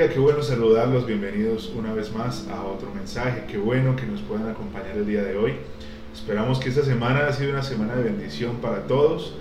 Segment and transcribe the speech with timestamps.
[0.00, 4.22] bendiga, qué bueno saludarlos, bienvenidos una vez más a otro mensaje, qué bueno que nos
[4.22, 5.56] puedan acompañar el día de hoy.
[6.14, 9.34] Esperamos que esta semana ha sido una semana de bendición para todos.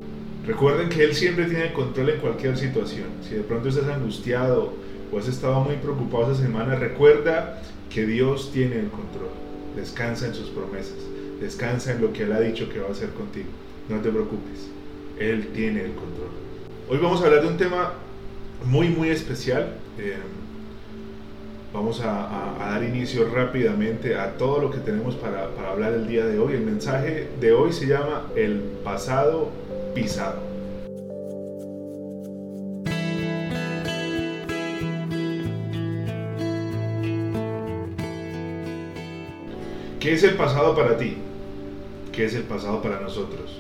[0.46, 3.06] Recuerden que Él siempre tiene control en cualquier situación.
[3.22, 4.74] Si de pronto estás angustiado
[5.14, 9.30] o has estado muy preocupado esta semana, recuerda que Dios tiene el control.
[9.78, 10.98] Descansa en sus promesas,
[11.40, 13.48] descansa en lo que Él ha dicho que va a hacer contigo.
[13.88, 14.70] No te preocupes,
[15.20, 16.32] Él tiene el control.
[16.90, 17.94] Hoy vamos a hablar de un tema
[18.66, 19.78] muy, muy especial.
[19.98, 20.18] Eh,
[21.74, 26.26] vamos a, dar inicio rápidamente a todo lo que tenemos para, para hablar el día
[26.26, 26.54] de hoy.
[26.54, 29.50] El mensaje de hoy se llama El pasado
[29.94, 30.50] pisado.
[40.00, 41.18] ¿Qué es el pasado para ti?
[42.14, 43.60] ¿Qué es el pasado para nosotros?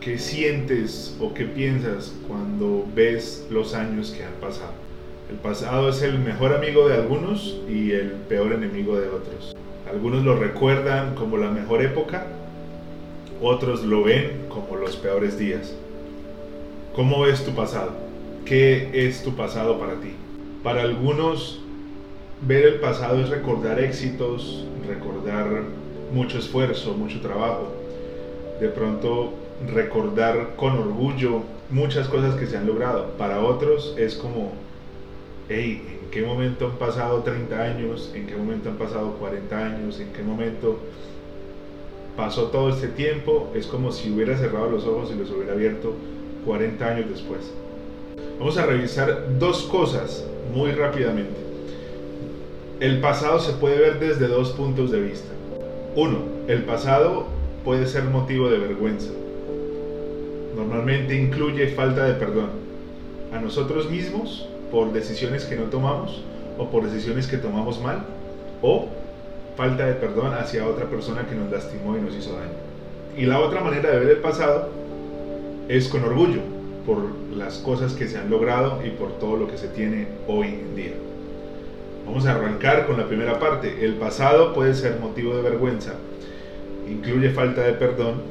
[0.00, 4.91] ¿Qué sientes o qué piensas cuando ves los años que han pasado?
[5.30, 9.56] El pasado es el mejor amigo de algunos y el peor enemigo de otros.
[9.90, 12.26] Algunos lo recuerdan como la mejor época,
[13.40, 15.74] otros lo ven como los peores días.
[16.94, 17.92] ¿Cómo ves tu pasado?
[18.44, 20.12] ¿Qué es tu pasado para ti?
[20.62, 21.60] Para algunos,
[22.46, 25.62] ver el pasado es recordar éxitos, recordar
[26.12, 27.72] mucho esfuerzo, mucho trabajo.
[28.60, 29.32] De pronto
[29.66, 33.12] recordar con orgullo muchas cosas que se han logrado.
[33.18, 34.52] Para otros es como,
[35.48, 38.12] hey, ¿en qué momento han pasado 30 años?
[38.14, 40.00] ¿En qué momento han pasado 40 años?
[40.00, 40.78] ¿En qué momento
[42.16, 43.50] pasó todo este tiempo?
[43.54, 45.94] Es como si hubiera cerrado los ojos y los hubiera abierto
[46.46, 47.52] 40 años después.
[48.38, 51.40] Vamos a revisar dos cosas muy rápidamente.
[52.80, 55.30] El pasado se puede ver desde dos puntos de vista.
[55.94, 56.18] Uno,
[56.48, 57.26] el pasado
[57.64, 59.10] puede ser motivo de vergüenza
[60.56, 62.50] normalmente incluye falta de perdón
[63.32, 66.22] a nosotros mismos por decisiones que no tomamos
[66.58, 68.04] o por decisiones que tomamos mal
[68.62, 68.86] o
[69.56, 72.52] falta de perdón hacia otra persona que nos lastimó y nos hizo daño.
[73.16, 74.70] Y la otra manera de ver el pasado
[75.68, 76.40] es con orgullo
[76.86, 77.04] por
[77.36, 80.74] las cosas que se han logrado y por todo lo que se tiene hoy en
[80.74, 80.94] día.
[82.06, 83.84] Vamos a arrancar con la primera parte.
[83.84, 85.92] El pasado puede ser motivo de vergüenza,
[86.90, 88.22] incluye falta de perdón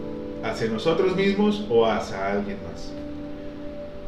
[0.43, 3.00] hacia nosotros mismos o hacia alguien más.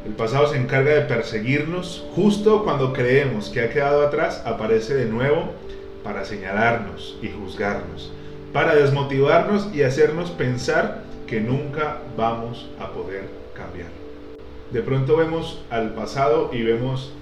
[0.05, 5.05] El pasado se encarga de perseguirnos justo cuando creemos que ha quedado atrás, aparece de
[5.05, 5.53] nuevo
[6.03, 8.11] para señalarnos y juzgarnos,
[8.51, 13.87] para desmotivarnos y hacernos pensar que nunca vamos a poder cambiar.
[14.71, 17.13] De pronto vemos al pasado y vemos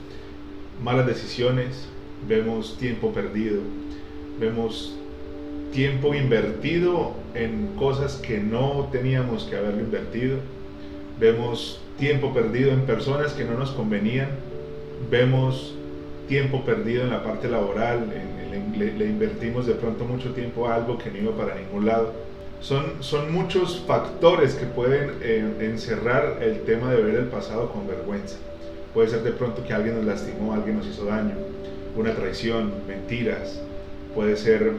[0.82, 1.88] malas decisiones,
[2.28, 3.62] vemos tiempo perdido,
[4.40, 4.96] vemos
[5.72, 10.38] tiempo invertido en cosas que no teníamos que haberlo invertido.
[11.22, 14.30] Vemos tiempo perdido en personas que no nos convenían.
[15.12, 15.76] Vemos
[16.28, 18.08] tiempo perdido en la parte laboral.
[18.76, 22.12] le, invertimos de pronto mucho tiempo a algo que no iba para ningún lado.
[22.60, 27.88] Son, son muchos factores que pueden eh, encerrar el tema de ver el pasado con
[27.88, 28.38] vergüenza.
[28.96, 31.36] Puede ser de pronto que alguien nos lastimó, alguien nos hizo daño,
[31.96, 33.62] una traición, mentiras.
[34.16, 34.72] Puede ser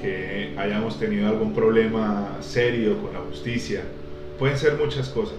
[0.00, 3.82] que hayamos tenido algún problema serio con la justicia.
[4.40, 5.36] Pueden ser muchas cosas.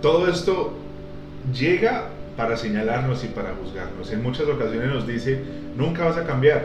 [0.00, 0.72] Todo esto
[1.52, 4.10] llega para señalarnos y para juzgarnos.
[4.10, 5.40] En muchas ocasiones nos dice,
[5.76, 6.64] nunca vas a cambiar.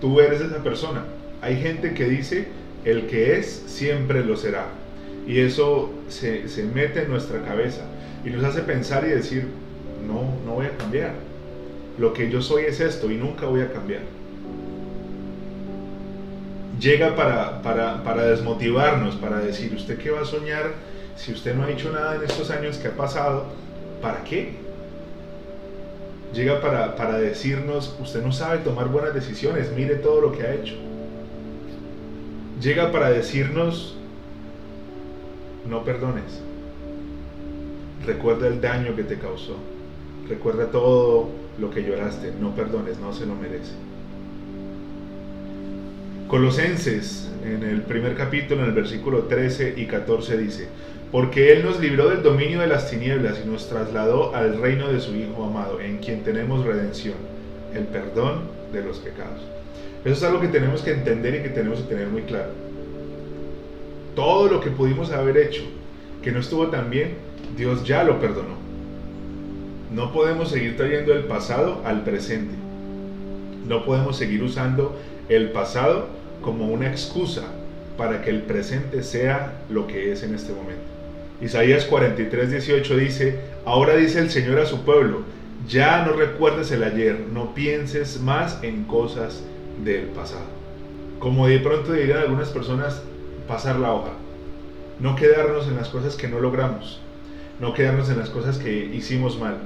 [0.00, 1.04] Tú eres esa persona.
[1.42, 2.48] Hay gente que dice,
[2.86, 4.68] el que es, siempre lo será.
[5.28, 7.82] Y eso se, se mete en nuestra cabeza
[8.24, 9.48] y nos hace pensar y decir,
[10.08, 11.12] no, no voy a cambiar.
[11.98, 14.15] Lo que yo soy es esto y nunca voy a cambiar
[16.78, 20.74] llega para, para, desmotivarnos, para decir, ¿usted qué va a soñar
[21.16, 23.46] si usted no ha hecho nada en estos años que ha pasado?
[24.02, 24.54] ¿Para qué?
[26.34, 30.54] Llega para, para decirnos, usted no sabe tomar buenas decisiones, mire todo lo que ha
[30.54, 30.74] hecho.
[32.60, 33.96] Llega para decirnos,
[35.68, 36.42] no perdones.
[38.04, 39.56] Recuerda el daño que te causó.
[40.28, 41.28] Recuerda todo
[41.58, 42.32] lo que lloraste.
[42.40, 43.72] No perdones, no se lo merece.
[46.28, 50.66] Colosenses, en el primer capítulo, en el versículo 13 y 14 dice,
[51.12, 54.98] porque Él nos libró del dominio de las tinieblas y nos trasladó al reino de
[54.98, 57.14] su Hijo amado, en quien tenemos redención,
[57.72, 58.40] el perdón
[58.72, 59.40] de los pecados.
[60.04, 62.50] Eso es algo que tenemos que entender y que tenemos que tener muy claro.
[64.16, 65.62] Todo lo que pudimos haber hecho
[66.22, 67.14] que no estuvo tan bien,
[67.56, 68.56] Dios ya lo perdonó.
[69.94, 72.54] No podemos seguir trayendo el pasado al presente.
[73.68, 74.96] No podemos seguir usando
[75.28, 76.08] el pasado
[76.42, 77.42] como una excusa
[77.96, 80.82] para que el presente sea lo que es en este momento.
[81.40, 85.22] Isaías 43, 18 dice, ahora dice el Señor a su pueblo,
[85.68, 89.42] ya no recuerdes el ayer, no pienses más en cosas
[89.84, 90.44] del pasado.
[91.18, 93.02] Como de pronto dirían algunas personas,
[93.48, 94.12] pasar la hoja.
[95.00, 97.00] No quedarnos en las cosas que no logramos,
[97.60, 99.56] no quedarnos en las cosas que hicimos mal,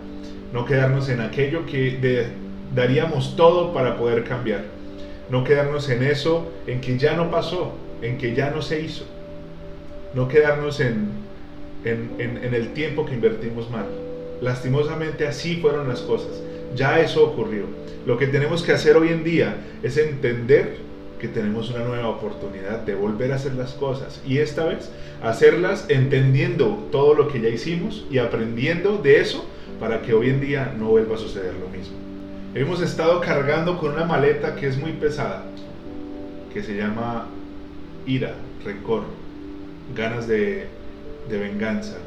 [0.52, 2.26] no quedarnos en aquello que
[2.74, 4.64] daríamos todo para poder cambiar,
[5.30, 7.72] no quedarnos en eso, en que ya no pasó,
[8.02, 9.04] en que ya no se hizo,
[10.14, 11.08] no quedarnos en,
[11.84, 13.86] en, el tiempo que invertimos mal.
[14.40, 16.42] Lastimosamente así fueron las cosas,
[16.74, 17.64] ya eso ocurrió.
[18.06, 20.78] Lo que tenemos que hacer hoy en día es entender
[21.20, 24.90] que tenemos una nueva oportunidad de volver a hacer las cosas y esta vez
[25.22, 29.44] hacerlas entendiendo todo lo que ya hicimos y aprendiendo de eso
[29.78, 32.09] para que hoy en día no vuelva a suceder lo mismo.
[32.52, 35.44] Hemos estado cargando con una maleta que es muy pesada,
[36.52, 37.26] que se llama
[38.06, 39.04] ira, rencor,
[39.94, 40.66] ganas de,
[41.28, 41.98] venganza.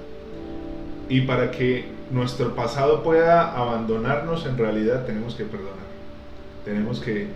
[1.08, 5.74] Y para que nuestro pasado pueda abandonarnos, en realidad tenemos que perdonar.
[6.66, 7.28] Tenemos que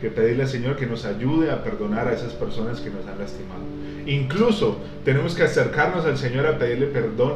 [0.00, 3.62] pedirle al Señor que nos ayude a perdonar a esas personas que nos han lastimado.
[4.06, 7.34] Incluso tenemos que acercarnos al Señor a pedirle perdón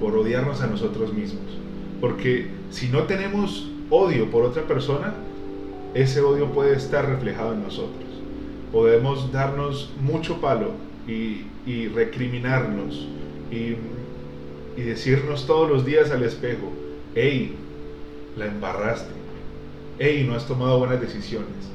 [0.00, 1.44] por odiarnos a nosotros mismos.
[2.00, 5.14] Porque si no tenemos odio por otra persona,
[5.94, 8.08] ese odio puede estar reflejado en nosotros.
[8.72, 10.72] Podemos darnos mucho palo
[11.06, 11.44] y,
[11.94, 13.06] recriminarnos
[13.50, 13.76] y,
[14.76, 16.72] y decirnos todos los días al espejo,
[17.14, 17.54] hey,
[18.36, 19.12] la embarraste,
[19.98, 21.72] hey, no has tomado buenas decisiones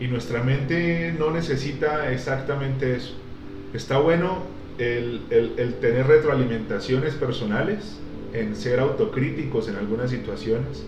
[0.00, 3.14] y nuestra mente no necesita exactamente eso.
[3.72, 4.42] Está bueno
[4.78, 5.22] el,
[5.80, 7.98] tener retroalimentaciones personales,
[8.34, 10.84] en ser autocríticos en algunas situaciones,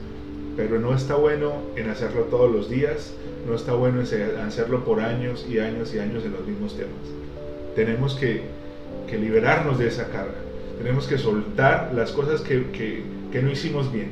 [0.56, 3.14] pero no está bueno en hacerlo todos los días,
[3.46, 6.92] no está bueno en hacerlo por años y años y años en los mismos temas.
[7.74, 8.42] Tenemos que,
[9.18, 10.34] liberarnos de esa carga,
[10.78, 13.02] tenemos que soltar las cosas que
[13.42, 14.10] no hicimos bien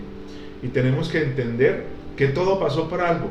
[0.63, 1.85] y tenemos que entender
[2.17, 3.31] que todo pasó por algo,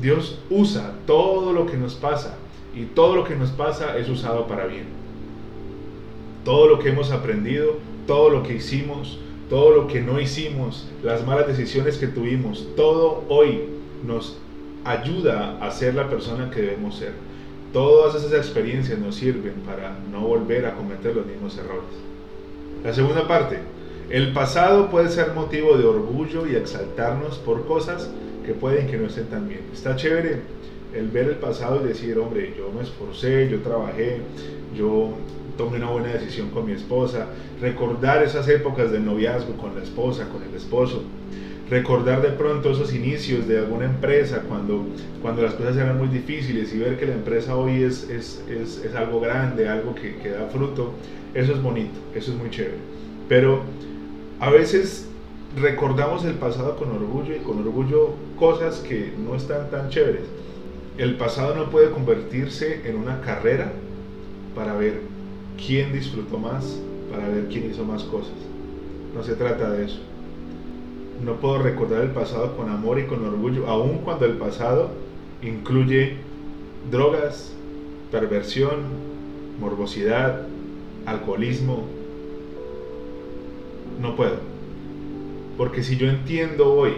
[0.00, 2.36] Dios usa todo lo que nos pasa
[2.74, 4.86] y todo lo que nos pasa es usado para bien.
[6.44, 9.18] Todo lo que hemos aprendido, todo lo que hicimos,
[9.52, 13.64] todo lo que no hicimos, las malas decisiones que tuvimos, todo hoy
[14.02, 14.38] nos
[14.82, 17.12] ayuda a ser la persona que debemos ser.
[17.70, 21.84] Todas esas experiencias nos sirven para no volver a cometer los mismos errores.
[22.82, 23.58] La segunda parte,
[24.08, 28.08] el pasado puede ser motivo de orgullo y exaltarnos por cosas
[28.46, 29.60] que pueden que no estén tan bien.
[29.70, 30.40] Está chévere
[30.94, 34.18] el ver el pasado y decir, hombre, yo me esforcé, yo trabajé,
[34.76, 35.10] yo
[35.56, 37.26] tomé una buena decisión con mi esposa,
[37.60, 41.02] recordar esas épocas del noviazgo con la esposa, con el esposo,
[41.70, 44.84] recordar de pronto esos inicios de alguna empresa cuando,
[45.22, 48.84] cuando las cosas eran muy difíciles y ver que la empresa hoy es, es, es,
[48.84, 50.92] es algo grande, algo que, que da fruto,
[51.34, 52.76] eso es bonito, eso es muy chévere.
[53.28, 53.62] Pero
[54.40, 55.08] a veces
[55.56, 60.24] recordamos el pasado con orgullo y con orgullo cosas que no están tan chéveres.
[60.98, 63.72] El pasado no puede convertirse en una carrera
[64.54, 65.00] para ver
[65.64, 66.78] quién disfrutó más,
[67.10, 68.34] para ver quién hizo más cosas.
[69.14, 70.00] No se trata de eso.
[71.24, 74.90] No puedo recordar el pasado con amor y con orgullo, aun cuando el pasado
[75.40, 76.16] incluye
[76.90, 77.52] drogas,
[78.10, 78.80] perversión,
[79.60, 80.42] morbosidad,
[81.06, 81.84] alcoholismo.
[84.00, 84.36] No puedo.
[85.56, 86.92] Porque si yo entiendo hoy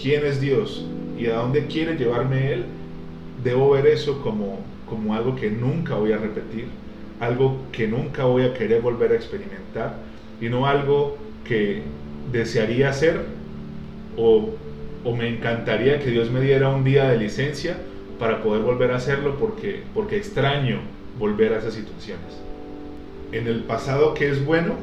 [0.00, 0.84] quién es Dios
[1.18, 2.64] y a dónde quiere llevarme Él,
[3.42, 6.66] debo ver eso como, como algo que nunca voy a repetir,
[7.20, 9.94] algo que nunca voy a querer volver a experimentar
[10.40, 11.82] y no algo que
[12.32, 13.20] desearía hacer
[14.16, 14.50] o,
[15.04, 17.76] o me encantaría que Dios me diera un día de licencia
[18.18, 20.80] para poder volver a hacerlo porque, porque extraño
[21.18, 22.38] volver a esas situaciones.
[23.32, 24.74] En el pasado que es bueno,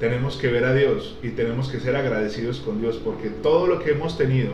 [0.00, 3.80] tenemos que ver a Dios y tenemos que ser agradecidos con Dios porque todo lo
[3.80, 4.52] que hemos tenido,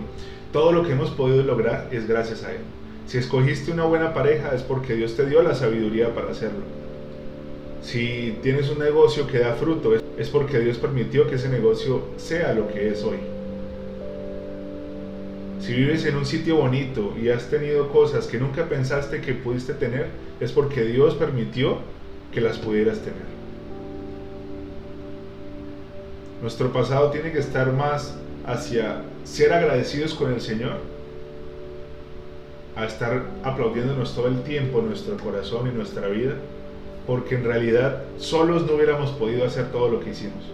[0.53, 2.61] todo lo que hemos podido lograr es gracias a Él.
[3.07, 6.65] Si escogiste una buena pareja es porque Dios te dio la sabiduría para hacerlo.
[7.83, 12.53] Si tienes un negocio que da fruto es porque Dios permitió que ese negocio sea
[12.53, 13.19] lo que es hoy.
[15.61, 19.75] Si vives en un sitio bonito y has tenido cosas que nunca pensaste que pudiste
[19.75, 20.07] tener,
[20.41, 21.79] es porque Dios permitió
[22.33, 23.37] que las pudieras tener.
[26.43, 30.79] Nuestro pasado tiene que estar más hacia ser agradecidos con el Señor,
[32.77, 36.35] a estar aplaudiéndonos todo el tiempo nuestro corazón y nuestra vida,
[37.07, 40.45] porque en realidad solos no hubiéramos podido hacer todo lo que hicimos.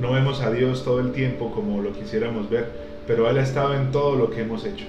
[0.00, 2.70] No vemos a Dios todo el tiempo como lo quisiéramos ver,
[3.06, 4.86] pero Él ha estado en todo lo que hemos hecho.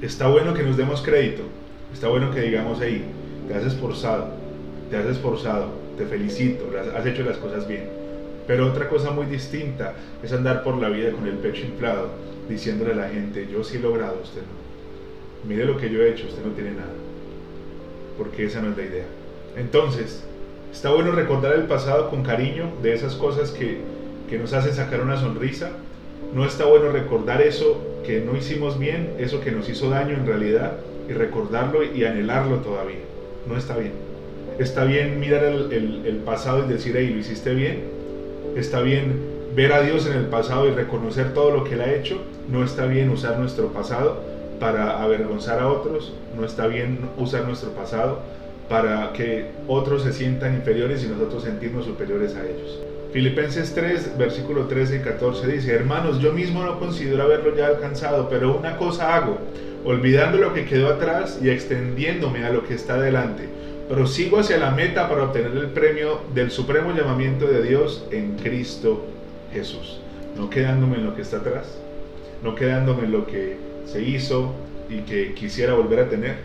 [0.00, 1.42] Está bueno que nos demos crédito,
[1.92, 3.04] está bueno que digamos ahí,
[3.48, 4.28] te has esforzado,
[4.90, 8.03] te has esforzado, te felicito, has hecho las cosas bien.
[8.46, 12.08] Pero otra cosa muy distinta es andar por la vida con el pecho inflado,
[12.48, 15.48] diciéndole a la gente, yo sí he logrado, usted no.
[15.48, 16.92] Mire lo que yo he hecho, usted no tiene nada.
[18.18, 19.04] Porque esa no es la idea.
[19.56, 20.24] Entonces,
[20.72, 23.78] está bueno recordar el pasado con cariño de esas cosas que,
[24.28, 25.70] que nos hacen sacar una sonrisa.
[26.34, 30.26] No está bueno recordar eso que no hicimos bien, eso que nos hizo daño en
[30.26, 33.00] realidad, y recordarlo y anhelarlo todavía.
[33.46, 33.92] No está bien.
[34.58, 38.03] Está bien mirar el, pasado y decir, hey, lo hiciste bien.
[38.56, 39.20] Está bien
[39.54, 42.18] ver a Dios en el pasado y reconocer todo lo que Él ha hecho.
[42.48, 44.20] No está bien usar nuestro pasado
[44.60, 46.12] para avergonzar a otros.
[46.36, 48.20] No está bien usar nuestro pasado
[48.68, 52.78] para que otros se sientan inferiores y nosotros sentirnos superiores a ellos.
[53.12, 58.28] Filipenses 3, versículo 13 y 14 dice, hermanos, yo mismo no considero haberlo ya alcanzado,
[58.28, 59.38] pero una cosa hago,
[59.84, 63.44] olvidando lo que quedó atrás y extendiéndome a lo que está delante.
[63.88, 69.04] Prosigo hacia la meta para obtener el premio del supremo llamamiento de Dios en Cristo
[69.52, 70.00] Jesús.
[70.38, 71.78] No quedándome en lo que está atrás,
[72.42, 74.54] no quedándome en lo que se hizo
[74.88, 76.36] y que quisiera volver a tener,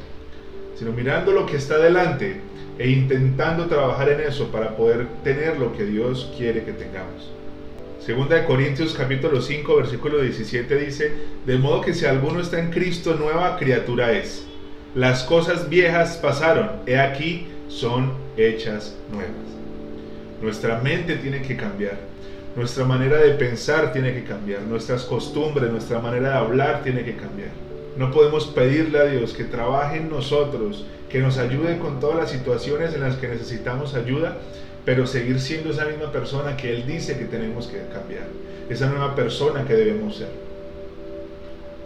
[0.76, 2.42] sino mirando lo que está delante
[2.78, 7.32] e intentando trabajar en eso para poder tener lo que Dios quiere que tengamos.
[8.06, 11.14] Segunda de Corintios capítulo 5 versículo 17 dice,
[11.46, 14.46] de modo que si alguno está en Cristo nueva criatura es.
[14.96, 19.36] Las cosas viejas pasaron, he aquí son hechas nuevas.
[20.42, 21.98] Nuestra mente tiene que cambiar,
[22.56, 27.16] nuestra manera de pensar tiene que cambiar, nuestras costumbres, nuestra manera de hablar tiene que
[27.16, 27.52] cambiar.
[27.98, 32.32] No podemos pedirle a Dios que trabaje en nosotros que nos ayude con todas las
[32.32, 34.38] situaciones en las que necesitamos ayuda,
[34.86, 38.26] pero seguir siendo esa misma persona que Él dice que tenemos que cambiar,
[38.72, 40.49] esa nueva persona que debemos ser.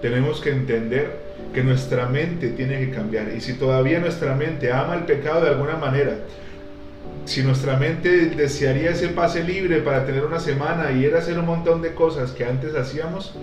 [0.04, 1.18] Tenemos que entender
[1.52, 5.50] que nuestra mente tiene que cambiar y si todavía nuestra mente ama el pecado de
[5.50, 6.18] alguna manera,
[7.26, 11.40] si nuestra mente desearía ese pase libre para tener una semana y ir a hacer
[11.40, 13.34] un montón de cosas que antes hacíamos,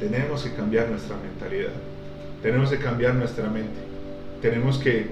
[0.00, 1.72] tenemos que cambiar nuestra mentalidad.
[2.42, 3.90] Tenemos que cambiar nuestra mente
[4.40, 5.06] tenemos que,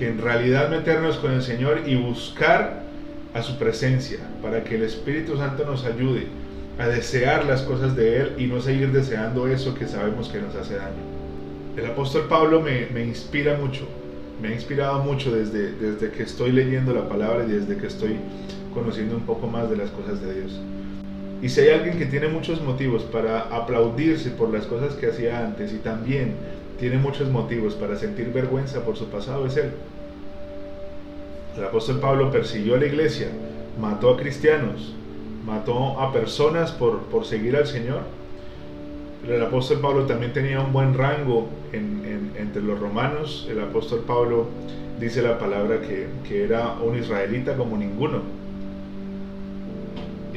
[0.00, 2.82] en realidad meternos con el Señor y buscar
[3.34, 6.28] a su presencia para que el Espíritu Santo nos ayude
[6.78, 10.54] a desear las cosas de Él y no seguir deseando eso que sabemos que nos
[10.54, 11.02] hace daño.
[11.76, 13.86] El apóstol Pablo me, me inspira mucho,
[14.40, 18.16] me ha inspirado mucho desde, desde que estoy leyendo la palabra y desde que estoy
[18.72, 20.60] conociendo un poco más de las cosas de Dios.
[21.42, 25.44] Y si hay alguien que tiene muchos motivos para aplaudirse por las cosas que hacía
[25.44, 26.34] antes y también
[26.78, 29.70] tiene muchos motivos para sentir vergüenza por su pasado es él.
[31.56, 33.28] El apóstol Pablo persiguió a la iglesia,
[33.80, 34.94] mató a cristianos,
[35.44, 38.00] mató a personas por, por seguir al Señor.
[39.26, 43.46] El apóstol Pablo también tenía un buen rango entre los romanos.
[43.50, 44.46] El apóstol Pablo
[44.98, 48.38] dice la palabra que, que era un israelita como ninguno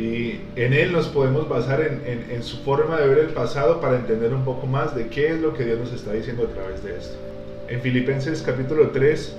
[0.01, 4.33] y en él nos podemos basar en, su forma de ver el pasado para entender
[4.33, 6.97] un poco más de qué es lo que Dios nos está diciendo a través de
[6.97, 7.15] esto.
[7.67, 9.35] En Filipenses capítulo 3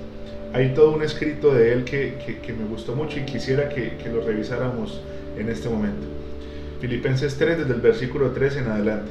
[0.52, 4.22] hay todo un escrito de él que, me gustó mucho y quisiera que, que, lo
[4.22, 5.00] revisáramos
[5.38, 6.06] en este momento.
[6.80, 9.10] Filipenses 3 desde el versículo 3 en adelante.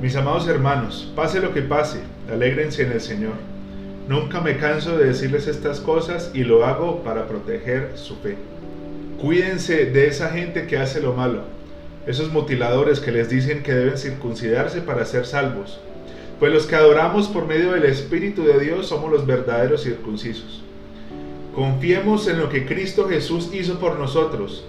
[0.00, 3.34] Mis amados hermanos, pase lo que pase, alégrense en el Señor.
[4.08, 8.36] Nunca me canso de decirles estas cosas y lo hago para proteger su fe.
[9.20, 11.42] Cuídense de esa gente que hace lo malo,
[12.06, 15.80] esos mutiladores que les dicen que deben circuncidarse para ser salvos.
[16.38, 20.62] Pues los que adoramos por medio del Espíritu de Dios somos los verdaderos circuncisos.
[21.54, 24.66] Confiemos en lo que Cristo Jesús hizo por nosotros.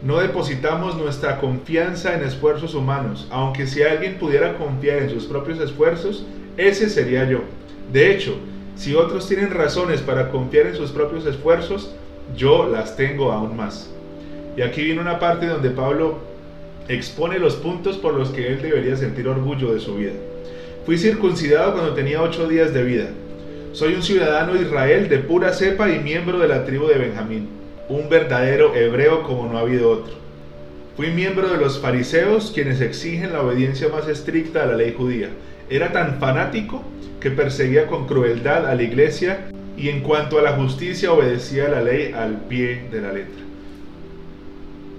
[0.00, 5.58] No depositamos nuestra confianza en esfuerzos humanos, aunque si alguien pudiera confiar en sus propios
[5.58, 6.24] esfuerzos,
[6.56, 7.40] ese sería yo.
[7.92, 8.36] De hecho,
[8.76, 11.92] si otros tienen razones para confiar en sus propios esfuerzos,
[12.36, 13.90] yo las tengo aún más.
[14.56, 16.18] Y aquí viene una parte donde Pablo
[16.86, 20.12] expone los puntos por los que él debería sentir orgullo de su vida.
[20.84, 23.06] Fui circuncidado cuando tenía ocho días de vida.
[23.72, 27.48] Soy un ciudadano de Israel de pura cepa y miembro de la tribu de Benjamín,
[27.88, 30.12] un verdadero hebreo como no ha habido otro.
[30.94, 35.30] Fui miembro de los fariseos quienes exigen la obediencia más estricta a la ley judía.
[35.70, 36.84] Era tan fanático
[37.18, 39.46] que perseguía con crueldad a la iglesia
[39.78, 43.42] y en cuanto a la justicia obedecía la ley al pie de la letra.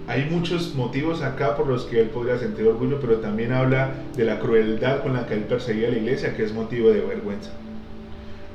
[0.08, 4.24] Hay muchos motivos acá por los que él podría sentir orgullo, pero también habla de
[4.24, 7.50] la crueldad con la que él perseguía a la iglesia, que es motivo de vergüenza.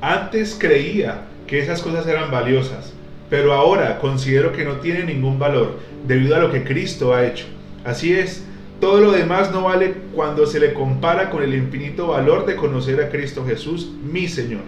[0.00, 2.92] Antes creía que esas cosas eran valiosas,
[3.28, 7.47] pero ahora considero que no tienen ningún valor debido a lo que Cristo ha hecho.
[7.85, 8.45] Así es,
[8.80, 13.02] todo lo demás no vale cuando se le compara con el infinito valor de conocer
[13.02, 14.62] a Cristo Jesús, mi Señor.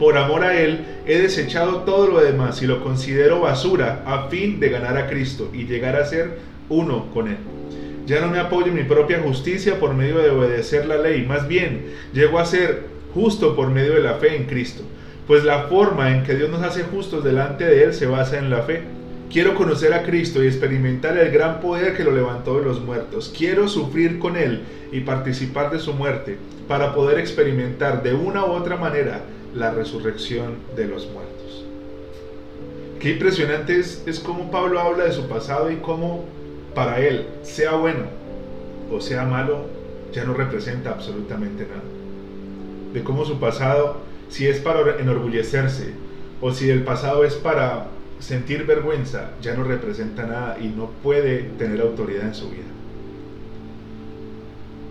[0.00, 4.58] Por amor a Él he desechado todo lo demás y lo considero basura a fin
[4.58, 6.38] de ganar a Cristo y llegar a ser
[6.70, 7.36] uno con Él.
[8.06, 11.46] Ya no me apoyo en mi propia justicia por medio de obedecer la ley, más
[11.46, 14.84] bien llego a ser justo por medio de la fe en Cristo.
[15.26, 18.48] Pues la forma en que Dios nos hace justos delante de Él se basa en
[18.48, 18.80] la fe.
[19.30, 23.30] Quiero conocer a Cristo y experimentar el gran poder que lo levantó de los muertos.
[23.36, 28.52] Quiero sufrir con Él y participar de su muerte para poder experimentar de una u
[28.52, 29.20] otra manera
[29.54, 31.64] la resurrección de los muertos.
[33.00, 36.24] Qué impresionante es, es cómo Pablo habla de su pasado y cómo
[36.74, 38.20] para él, sea bueno
[38.92, 39.66] o sea malo,
[40.12, 41.82] ya no representa absolutamente nada.
[42.92, 45.94] De cómo su pasado, si es para enorgullecerse
[46.40, 47.86] o si el pasado es para
[48.18, 52.64] sentir vergüenza, ya no representa nada y no puede tener autoridad en su vida.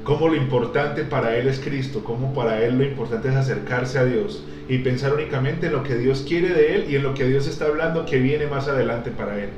[0.10, 4.06] Cómo lo importante para él es Cristo, cómo para él lo importante es acercarse a
[4.06, 7.26] Dios y pensar únicamente en lo que Dios quiere de él y en lo que
[7.26, 9.50] Dios está hablando que viene más adelante para él.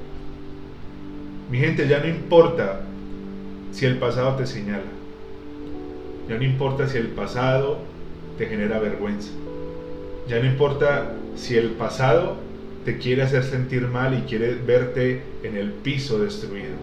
[1.50, 2.82] Mi gente, ya no importa
[3.72, 4.84] si el pasado te señala.
[6.28, 7.78] Ya no importa si el pasado
[8.38, 9.32] te genera vergüenza.
[10.28, 12.36] Ya no importa si el pasado
[12.84, 16.76] te quiere hacer sentir mal y quiere verte en el piso destruido.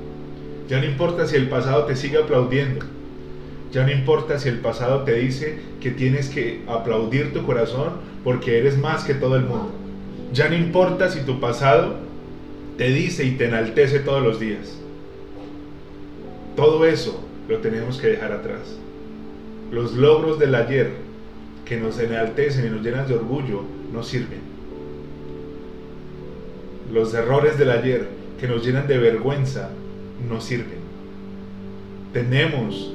[0.71, 2.97] Ya no importa si el pasado te sigue aplaudiendo.
[3.73, 7.95] Ya no importa si el pasado te dice que tienes que aplaudir tu corazón
[8.25, 9.71] porque eres más que todo el mundo.
[10.33, 11.97] Ya no importa si tu pasado
[12.79, 14.79] te dice y te enaltece todos los días.
[16.57, 18.79] Todo eso lo tenemos que dejar atrás.
[19.71, 20.91] Los logros del ayer
[21.67, 24.41] que nos enaltecen y nos llenan de orgullo no sirven.
[26.93, 28.09] Los errores del ayer
[28.41, 29.71] que nos llenan de vergüenza
[30.29, 30.79] no sirven.
[32.15, 32.95] Tenemos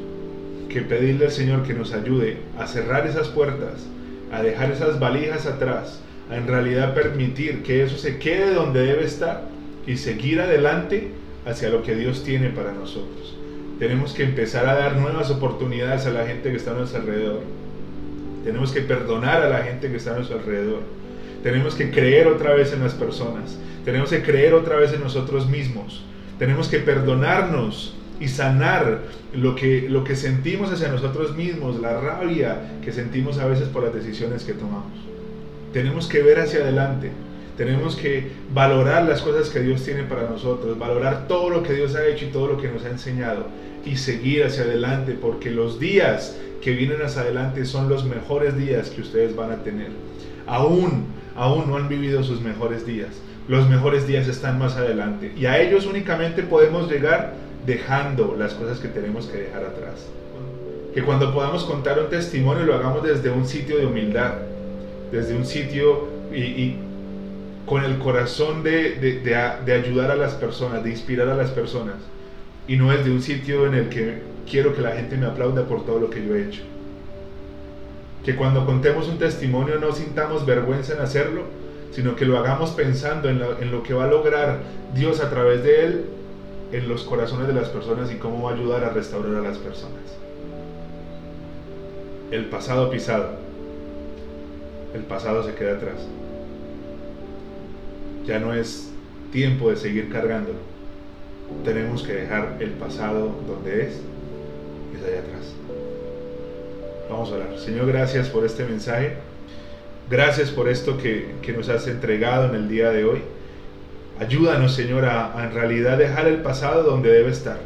[0.73, 3.85] que pedirle al Señor que nos ayude a cerrar esas puertas,
[4.31, 9.05] a dejar esas valijas atrás, a en realidad permitir que eso se quede donde debe
[9.05, 9.43] estar
[9.85, 11.09] y seguir adelante
[11.45, 13.37] hacia lo que Dios tiene para nosotros.
[13.77, 17.41] Tenemos que empezar a dar nuevas oportunidades a la gente que está a nuestro alrededor.
[18.43, 20.81] Tenemos que perdonar a la gente que está a nuestro alrededor.
[21.43, 23.59] Tenemos que creer otra vez en las personas.
[23.85, 26.03] Tenemos que creer otra vez en nosotros mismos.
[26.39, 29.01] Tenemos que perdonarnos y sanar
[29.33, 33.83] lo que, lo que sentimos hacia nosotros mismos, la rabia que sentimos a veces por
[33.83, 34.93] las decisiones que tomamos.
[35.73, 37.11] Tenemos que ver hacia adelante.
[37.57, 41.95] Tenemos que valorar las cosas que Dios tiene para nosotros, valorar todo lo que Dios
[41.95, 43.45] ha hecho y todo lo que nos ha enseñado
[43.85, 48.89] y seguir hacia adelante, porque los días que vienen hacia adelante son los mejores días
[48.89, 49.89] que ustedes van a tener.
[50.47, 53.09] Aún, aún no han vivido sus mejores días.
[53.47, 57.33] Los mejores días están más adelante y a ellos únicamente podemos llegar
[57.65, 60.05] dejando las cosas que tenemos que dejar atrás.
[60.93, 64.33] Que cuando podamos contar un testimonio lo hagamos desde un sitio de humildad,
[65.11, 66.75] desde un sitio y,
[67.65, 71.95] con el corazón de, de, ayudar a las personas, de inspirar a las personas,
[72.67, 75.65] y no es de un sitio en el que quiero que la gente me aplauda
[75.65, 76.61] por todo lo que yo he hecho.
[78.25, 81.43] Que cuando contemos un testimonio no sintamos vergüenza en hacerlo,
[81.91, 84.59] sino que lo hagamos pensando en lo, en lo que va a lograr
[84.93, 86.05] Dios a través de él
[86.73, 90.01] en los corazones de las personas y cómo va ayudar a restaurar a las personas.
[92.31, 93.35] El pasado pisado,
[94.95, 95.99] el pasado se queda atrás.
[98.25, 98.91] Ya no es
[99.31, 100.57] tiempo de seguir cargándolo.
[101.63, 103.93] Tenemos que dejar el pasado donde es,
[104.95, 105.53] es allá atrás.
[107.07, 107.59] Vamos a orar.
[107.59, 109.13] Señor, gracias por este mensaje.
[110.09, 113.21] Gracias por esto que, nos has entregado en el día de hoy.
[114.19, 117.57] Ayúdanos, Señor, a, en realidad dejar el pasado donde debe estar.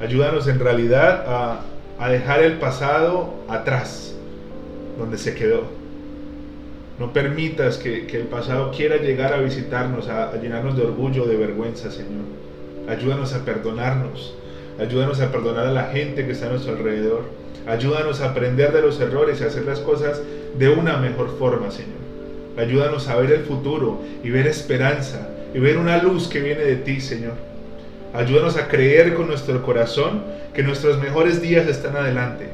[0.00, 1.60] Ayúdanos en realidad a,
[1.98, 4.14] a dejar el pasado atrás,
[4.98, 5.80] donde se quedó
[7.00, 11.90] no permitas que, el pasado quiera llegar a visitarnos, a, llenarnos de orgullo, de vergüenza,
[11.90, 12.26] Señor.
[12.86, 14.36] Ayúdanos a perdonarnos.
[14.78, 17.22] Ayúdanos a perdonar a la gente que está a nuestro alrededor.
[17.66, 20.20] Ayúdanos a aprender de los errores y a hacer las cosas
[20.58, 22.00] de una mejor forma, Señor.
[22.58, 26.76] Ayúdanos a ver el futuro y ver esperanza y ver una luz que viene de
[26.76, 27.34] ti, Señor.
[28.12, 30.22] Ayúdanos a creer con nuestro corazón
[30.54, 32.46] que nuestros mejores días están adelante.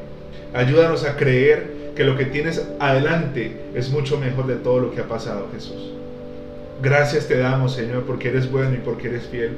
[0.53, 5.01] Ayúdanos a creer que lo que tienes adelante es mucho mejor de todo lo que
[5.01, 5.93] ha pasado, Jesús.
[6.83, 9.53] Gracias te damos, Señor, porque eres bueno y porque eres fiel.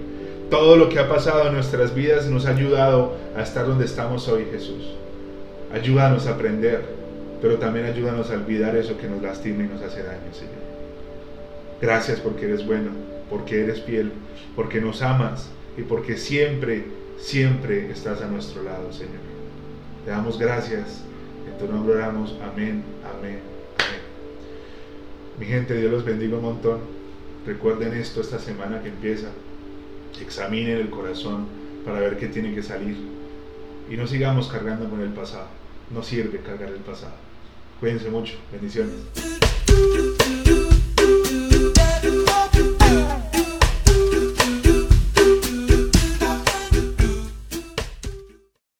[0.51, 4.29] Todo lo que ha pasado en nuestras vidas nos ha ayudado a estar donde estamos
[4.29, 4.95] hoy, Jesús.
[5.73, 6.81] Ayúdanos a aprender,
[7.43, 10.55] pero también ayúdanos a olvidar eso que nos lastima y nos hace daño, Señor.
[11.83, 12.91] Gracias porque eres bueno,
[13.31, 14.13] porque eres fiel,
[14.57, 16.85] porque nos amas y porque siempre,
[17.19, 19.29] siempre estás a nuestro lado, Señor.
[20.05, 21.03] Te damos gracias
[21.59, 22.35] tu nombre oramos.
[22.43, 23.41] Amén, amén,
[23.77, 24.01] amén.
[25.39, 26.81] Mi gente, Dios los bendiga un montón.
[27.47, 29.29] Recuerden esto esta semana que empieza.
[30.21, 31.47] Examinen el corazón
[31.85, 32.97] para ver qué tiene que salir.
[33.91, 35.47] Y no sigamos cargando con el pasado.
[35.91, 37.15] No sirve cargar el pasado.
[37.81, 38.35] Cuídense mucho.
[38.53, 38.97] Bendiciones.